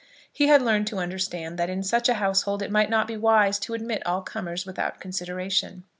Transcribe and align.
He 0.33 0.47
had 0.47 0.63
learned 0.63 0.87
to 0.87 0.97
understand 0.97 1.59
that 1.59 1.69
in 1.69 1.83
such 1.83 2.09
a 2.09 2.15
household 2.15 2.63
it 2.63 2.71
might 2.71 2.89
not 2.89 3.07
be 3.07 3.15
wise 3.17 3.59
to 3.59 3.75
admit 3.75 4.01
all 4.03 4.23
comers 4.23 4.65
without 4.65 4.99
consideration. 4.99 5.83